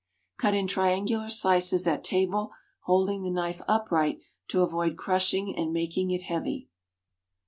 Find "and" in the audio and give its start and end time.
5.55-5.71